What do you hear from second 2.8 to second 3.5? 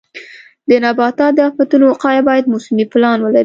پلان ولري.